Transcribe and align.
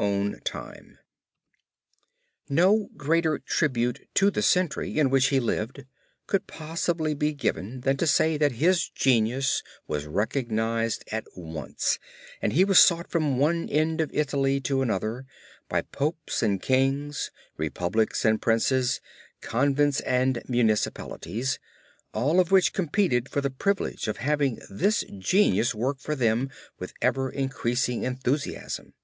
{opp144} 0.00 0.02
ST. 0.02 0.48
FRANCIS' 0.48 0.96
MARRIAGE 2.48 2.48
WITH 2.48 2.48
POVERTY 2.48 2.52
(GIOTTO, 2.54 2.54
ASSISI) 2.54 2.54
No 2.56 2.88
greater 2.96 3.38
tribute 3.38 4.08
to 4.14 4.30
the 4.30 4.40
century 4.42 4.98
in 4.98 5.10
which 5.10 5.26
he 5.26 5.38
lived 5.40 5.84
could 6.26 6.46
possibly 6.46 7.12
be 7.12 7.34
given 7.34 7.80
than 7.82 7.98
to 7.98 8.06
say 8.06 8.38
that 8.38 8.52
his 8.52 8.88
genius 8.88 9.62
was 9.86 10.06
recognized 10.06 11.04
at 11.12 11.26
once, 11.36 11.98
and 12.40 12.54
he 12.54 12.64
was 12.64 12.80
sought 12.80 13.10
from 13.10 13.36
one 13.38 13.68
end 13.68 14.00
of 14.00 14.08
Italy 14.14 14.58
to 14.62 14.80
another 14.80 15.26
by 15.68 15.82
Popes 15.82 16.42
and 16.42 16.62
Kings, 16.62 17.30
Republics 17.58 18.24
and 18.24 18.40
Princes, 18.40 19.02
Convents 19.42 20.00
and 20.00 20.42
Municipalities, 20.48 21.58
all 22.14 22.40
of 22.40 22.50
which 22.50 22.72
competed 22.72 23.28
for 23.28 23.42
the 23.42 23.50
privilege 23.50 24.08
of 24.08 24.16
having 24.16 24.60
this 24.70 25.04
genius 25.18 25.74
work 25.74 26.00
for 26.00 26.14
them 26.16 26.48
with 26.78 26.94
ever 27.02 27.28
increasing 27.30 28.04
enthusiasm. 28.04 28.94